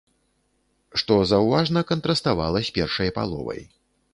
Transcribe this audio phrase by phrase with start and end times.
[1.01, 3.61] Што заўважна кантраставала з першай паловай.